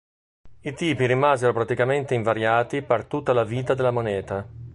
[0.61, 4.47] I tipi rimasero praticamente invariati per tutta la vita della moneta.